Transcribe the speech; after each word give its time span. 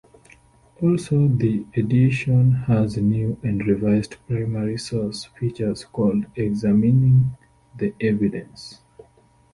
Also 0.81 1.27
the 1.27 1.63
edition 1.75 2.53
has 2.53 2.97
new 2.97 3.37
and 3.43 3.63
revised 3.67 4.15
primary 4.27 4.75
source 4.75 5.25
features 5.39 5.83
called 5.85 6.25
"Examining 6.35 7.37
the 7.77 7.93
Evidence". 8.01 8.81